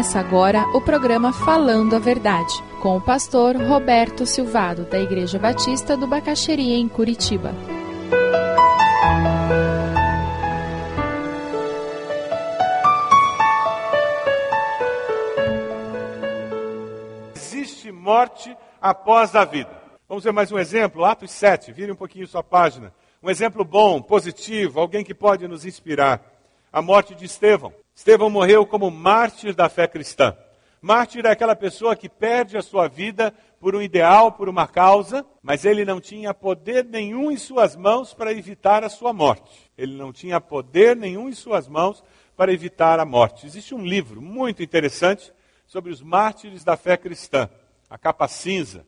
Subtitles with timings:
[0.00, 5.94] Começa agora o programa Falando a Verdade, com o pastor Roberto Silvado, da Igreja Batista
[5.94, 7.54] do Bacaxeria, em Curitiba.
[17.36, 19.68] Existe morte após a vida.
[20.08, 22.90] Vamos ver mais um exemplo, Atos 7, vire um pouquinho sua página.
[23.22, 26.22] Um exemplo bom, positivo, alguém que pode nos inspirar.
[26.72, 27.74] A morte de Estevão.
[28.00, 30.34] Estevão morreu como mártir da fé cristã.
[30.80, 35.22] Mártir é aquela pessoa que perde a sua vida por um ideal, por uma causa,
[35.42, 39.70] mas ele não tinha poder nenhum em suas mãos para evitar a sua morte.
[39.76, 42.02] Ele não tinha poder nenhum em suas mãos
[42.34, 43.44] para evitar a morte.
[43.44, 45.30] Existe um livro muito interessante
[45.66, 47.50] sobre os mártires da fé cristã,
[47.90, 48.86] A Capa Cinza.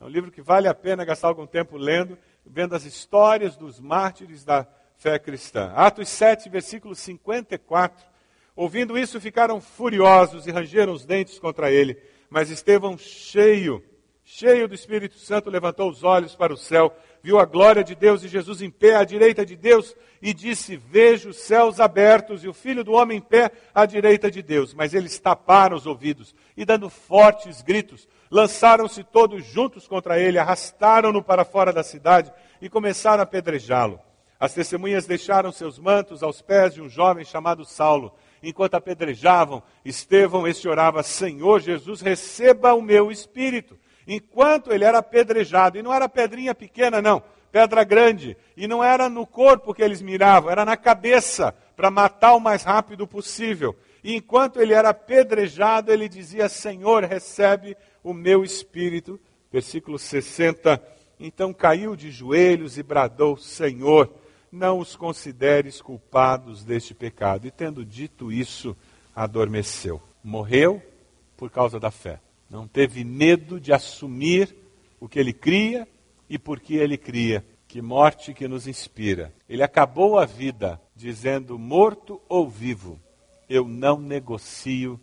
[0.00, 2.16] É um livro que vale a pena gastar algum tempo lendo,
[2.46, 4.64] vendo as histórias dos mártires da
[4.98, 5.72] fé cristã.
[5.74, 8.11] Atos 7, versículo 54
[8.54, 11.96] Ouvindo isso, ficaram furiosos e rangeram os dentes contra ele.
[12.28, 13.82] Mas Estevão, cheio,
[14.22, 18.22] cheio do Espírito Santo, levantou os olhos para o céu, viu a glória de Deus
[18.22, 22.48] e Jesus em pé à direita de Deus e disse: Vejo os céus abertos e
[22.48, 24.74] o filho do homem em pé à direita de Deus.
[24.74, 31.22] Mas eles taparam os ouvidos e, dando fortes gritos, lançaram-se todos juntos contra ele, arrastaram-no
[31.22, 33.98] para fora da cidade e começaram a apedrejá-lo.
[34.38, 40.46] As testemunhas deixaram seus mantos aos pés de um jovem chamado Saulo enquanto apedrejavam, Estevão,
[40.46, 43.78] este orava: Senhor Jesus, receba o meu espírito.
[44.06, 49.08] Enquanto ele era apedrejado, e não era pedrinha pequena, não, pedra grande, e não era
[49.08, 53.76] no corpo que eles miravam, era na cabeça, para matar o mais rápido possível.
[54.02, 59.20] E enquanto ele era apedrejado, ele dizia: Senhor, recebe o meu espírito.
[59.52, 60.82] Versículo 60.
[61.20, 64.12] Então caiu de joelhos e bradou: Senhor,
[64.52, 67.46] não os consideres culpados deste pecado.
[67.46, 68.76] E tendo dito isso,
[69.16, 70.00] adormeceu.
[70.22, 70.82] Morreu
[71.36, 72.20] por causa da fé.
[72.50, 74.54] Não teve medo de assumir
[75.00, 75.88] o que ele cria
[76.28, 77.42] e por que ele cria.
[77.66, 79.32] Que morte que nos inspira.
[79.48, 83.00] Ele acabou a vida dizendo: morto ou vivo,
[83.48, 85.00] eu não negocio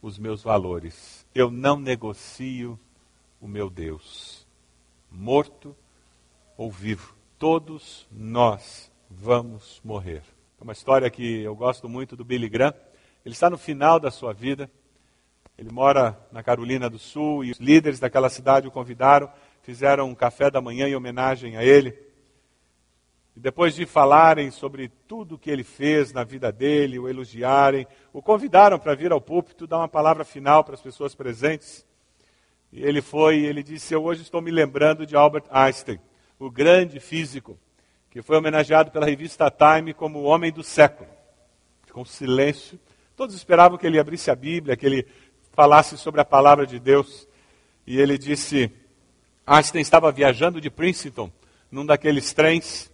[0.00, 1.26] os meus valores.
[1.34, 2.78] Eu não negocio
[3.40, 4.46] o meu Deus.
[5.10, 5.74] Morto
[6.56, 10.22] ou vivo, todos nós vamos morrer.
[10.60, 12.74] É uma história que eu gosto muito do Billy Graham.
[13.24, 14.70] Ele está no final da sua vida.
[15.56, 19.30] Ele mora na Carolina do Sul e os líderes daquela cidade o convidaram,
[19.62, 21.96] fizeram um café da manhã em homenagem a ele.
[23.36, 28.20] E depois de falarem sobre tudo que ele fez na vida dele, o elogiarem, o
[28.20, 31.86] convidaram para vir ao púlpito dar uma palavra final para as pessoas presentes.
[32.72, 36.00] E ele foi ele disse: Eu hoje estou me lembrando de Albert Einstein,
[36.38, 37.58] o grande físico
[38.12, 41.08] que foi homenageado pela revista Time como o homem do século.
[41.90, 42.78] Com silêncio.
[43.16, 45.06] Todos esperavam que ele abrisse a Bíblia, que ele
[45.52, 47.26] falasse sobre a palavra de Deus.
[47.86, 48.70] E ele disse:
[49.46, 51.32] Einstein estava viajando de Princeton,
[51.70, 52.92] num daqueles trens,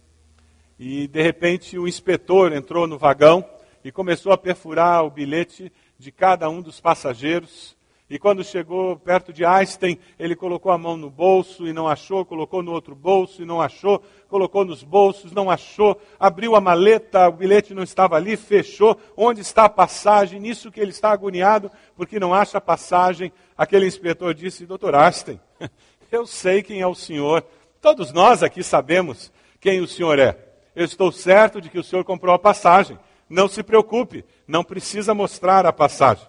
[0.79, 3.43] e de repente o inspetor entrou no vagão
[3.83, 7.75] e começou a perfurar o bilhete de cada um dos passageiros.
[8.09, 12.25] E quando chegou perto de Einstein, ele colocou a mão no bolso e não achou,
[12.25, 17.29] colocou no outro bolso e não achou, colocou nos bolsos, não achou, abriu a maleta,
[17.29, 18.99] o bilhete não estava ali, fechou.
[19.15, 20.39] Onde está a passagem?
[20.39, 23.31] Nisso que ele está agoniado, porque não acha a passagem.
[23.55, 25.39] Aquele inspetor disse: Doutor Einstein,
[26.11, 27.45] eu sei quem é o senhor.
[27.79, 30.35] Todos nós aqui sabemos quem o senhor é.
[30.75, 32.97] Eu estou certo de que o senhor comprou a passagem.
[33.29, 36.27] Não se preocupe, não precisa mostrar a passagem.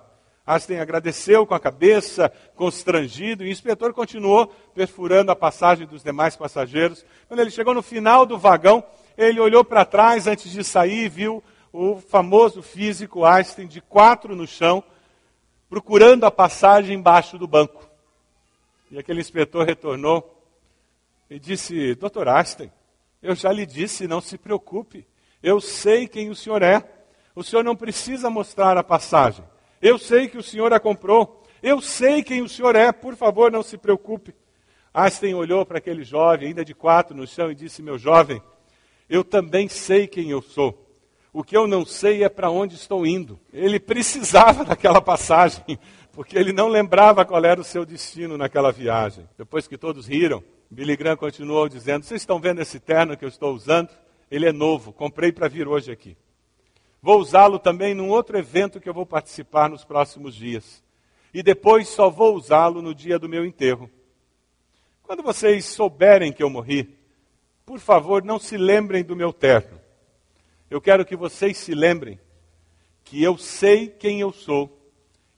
[0.50, 6.37] Einstein agradeceu com a cabeça, constrangido, e o inspetor continuou perfurando a passagem dos demais
[6.37, 7.05] passageiros.
[7.28, 8.84] Quando ele chegou no final do vagão,
[9.16, 14.34] ele olhou para trás antes de sair e viu o famoso físico Einstein de quatro
[14.34, 14.83] no chão,
[15.69, 17.89] procurando a passagem embaixo do banco.
[18.91, 20.43] E aquele inspetor retornou
[21.30, 22.72] e disse: Doutor Einstein,
[23.22, 25.07] eu já lhe disse, não se preocupe,
[25.42, 26.84] eu sei quem o senhor é.
[27.34, 29.45] O senhor não precisa mostrar a passagem.
[29.80, 31.42] Eu sei que o senhor a comprou.
[31.62, 32.92] Eu sei quem o senhor é.
[32.92, 34.34] Por favor, não se preocupe.
[34.92, 38.42] Einstein olhou para aquele jovem, ainda de quatro no chão, e disse: Meu jovem,
[39.09, 40.86] eu também sei quem eu sou.
[41.32, 43.38] O que eu não sei é para onde estou indo.
[43.53, 45.78] Ele precisava daquela passagem,
[46.12, 49.28] porque ele não lembrava qual era o seu destino naquela viagem.
[49.38, 53.28] Depois que todos riram, Billy Graham continuou dizendo: Vocês estão vendo esse terno que eu
[53.28, 53.91] estou usando?
[54.30, 56.16] Ele é novo, comprei para vir hoje aqui.
[57.02, 60.82] Vou usá-lo também num outro evento que eu vou participar nos próximos dias.
[61.32, 63.91] E depois só vou usá-lo no dia do meu enterro.
[65.02, 66.97] Quando vocês souberem que eu morri,
[67.64, 69.80] por favor, não se lembrem do meu terno.
[70.70, 72.18] Eu quero que vocês se lembrem
[73.04, 74.76] que eu sei quem eu sou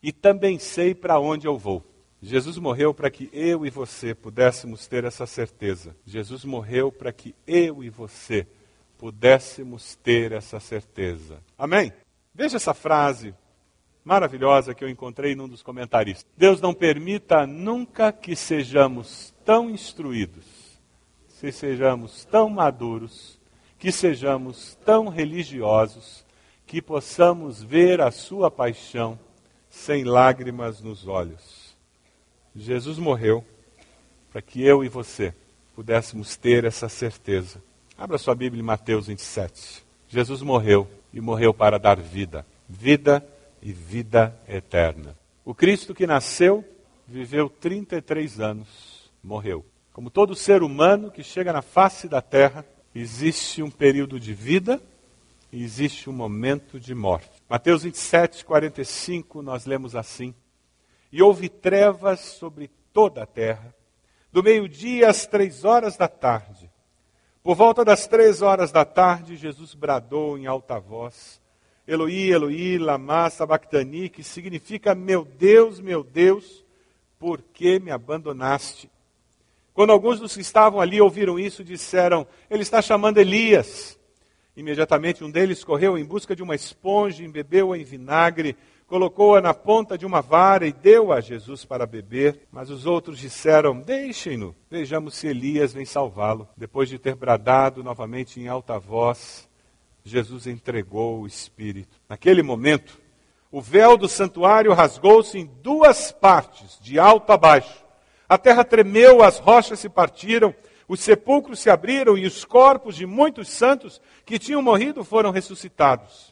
[0.03, 1.83] e também sei para onde eu vou.
[2.21, 5.97] Jesus morreu para que eu e você pudéssemos ter essa certeza.
[6.05, 8.47] Jesus morreu para que eu e você
[9.03, 11.41] pudéssemos ter essa certeza.
[11.59, 11.93] Amém?
[12.33, 13.35] Veja essa frase
[14.05, 16.25] maravilhosa que eu encontrei num dos comentaristas.
[16.37, 20.45] Deus não permita nunca que sejamos tão instruídos,
[21.27, 23.41] se sejamos tão maduros,
[23.77, 26.25] que sejamos tão religiosos,
[26.65, 29.19] que possamos ver a sua paixão
[29.69, 31.77] sem lágrimas nos olhos.
[32.55, 33.45] Jesus morreu
[34.31, 35.35] para que eu e você
[35.75, 37.61] pudéssemos ter essa certeza.
[37.97, 39.85] Abra sua Bíblia em Mateus 27.
[40.09, 43.25] Jesus morreu e morreu para dar vida, vida
[43.61, 45.17] e vida eterna.
[45.45, 46.65] O Cristo que nasceu,
[47.07, 49.65] viveu 33 anos, morreu.
[49.93, 54.81] Como todo ser humano que chega na face da terra, existe um período de vida
[55.53, 57.31] e existe um momento de morte.
[57.49, 60.35] Mateus 27, 45, nós lemos assim:
[61.13, 63.75] e houve trevas sobre toda a terra,
[64.33, 66.72] do meio-dia às três horas da tarde.
[67.43, 71.41] Por volta das três horas da tarde, Jesus bradou em alta voz:
[71.89, 76.65] Eloi, Eloi, lama sabachthani, que significa: Meu Deus, meu Deus,
[77.19, 78.89] por que me abandonaste?
[79.75, 83.99] Quando alguns dos que estavam ali ouviram isso, disseram: Ele está chamando Elias.
[84.57, 88.57] Imediatamente um deles correu em busca de uma esponja, embebeu-a em vinagre
[88.87, 92.47] colocou-a na ponta de uma vara e deu a Jesus para beber.
[92.51, 96.49] Mas os outros disseram: Deixem-no, vejamos se Elias vem salvá-lo.
[96.57, 99.49] Depois de ter bradado novamente em alta voz,
[100.05, 101.97] Jesus entregou o Espírito.
[102.09, 102.99] Naquele momento,
[103.51, 107.85] o véu do santuário rasgou-se em duas partes, de alto a baixo.
[108.29, 110.55] A terra tremeu, as rochas se partiram,
[110.89, 116.32] os sepulcros se abriram e os corpos de muitos santos que tinham morrido foram ressuscitados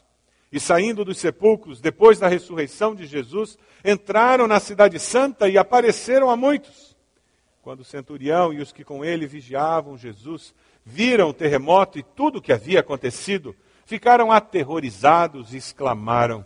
[0.51, 6.29] e saindo dos sepulcros, depois da ressurreição de Jesus, entraram na Cidade Santa e apareceram
[6.29, 6.95] a muitos.
[7.61, 10.53] Quando o centurião e os que com ele vigiavam Jesus
[10.83, 13.55] viram o terremoto e tudo o que havia acontecido,
[13.85, 16.45] ficaram aterrorizados e exclamaram: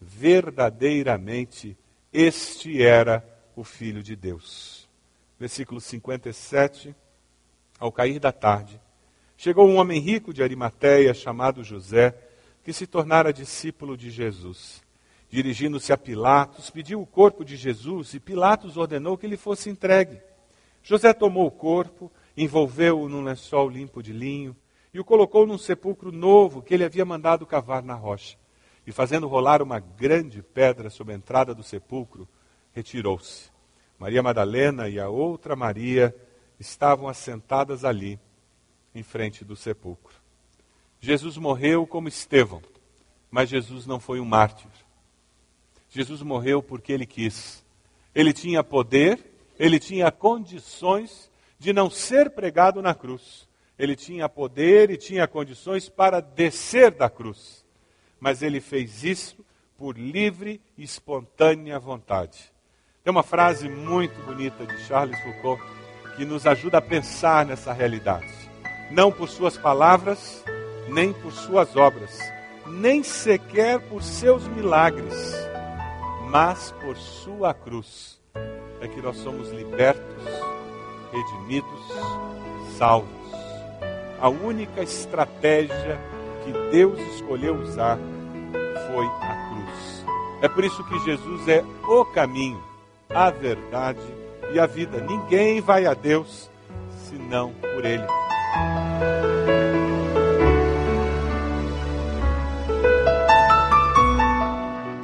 [0.00, 1.76] Verdadeiramente,
[2.12, 3.26] este era
[3.56, 4.88] o Filho de Deus.
[5.40, 6.94] Versículo 57.
[7.80, 8.80] Ao cair da tarde,
[9.36, 12.14] chegou um homem rico de Arimateia chamado José
[12.64, 14.82] que se tornara discípulo de Jesus.
[15.28, 20.18] Dirigindo-se a Pilatos, pediu o corpo de Jesus e Pilatos ordenou que ele fosse entregue.
[20.82, 24.56] José tomou o corpo, envolveu-o num lençol limpo de linho
[24.94, 28.38] e o colocou num sepulcro novo que ele havia mandado cavar na rocha.
[28.86, 32.26] E fazendo rolar uma grande pedra sobre a entrada do sepulcro,
[32.72, 33.50] retirou-se.
[33.98, 36.14] Maria Madalena e a outra Maria
[36.58, 38.18] estavam assentadas ali,
[38.94, 40.23] em frente do sepulcro.
[41.04, 42.62] Jesus morreu como Estevão,
[43.30, 44.70] mas Jesus não foi um mártir.
[45.90, 47.62] Jesus morreu porque ele quis.
[48.14, 49.20] Ele tinha poder,
[49.58, 53.46] ele tinha condições de não ser pregado na cruz.
[53.78, 57.66] Ele tinha poder e tinha condições para descer da cruz.
[58.18, 59.44] Mas ele fez isso
[59.76, 62.50] por livre e espontânea vontade.
[63.02, 65.62] Tem uma frase muito bonita de Charles Foucault
[66.16, 68.32] que nos ajuda a pensar nessa realidade.
[68.90, 70.42] Não por suas palavras,
[70.88, 72.18] nem por suas obras,
[72.66, 75.14] nem sequer por seus milagres,
[76.30, 78.20] mas por sua cruz,
[78.80, 80.24] é que nós somos libertos,
[81.12, 81.80] redimidos,
[82.76, 83.08] salvos.
[84.20, 85.98] A única estratégia
[86.44, 87.98] que Deus escolheu usar
[88.86, 90.04] foi a cruz.
[90.42, 92.62] É por isso que Jesus é o caminho,
[93.10, 94.00] a verdade
[94.52, 95.00] e a vida.
[95.00, 96.50] Ninguém vai a Deus
[97.08, 99.53] senão por Ele.